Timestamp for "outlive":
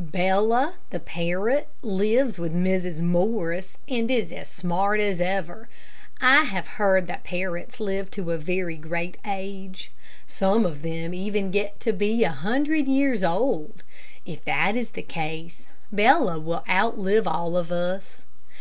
16.68-17.26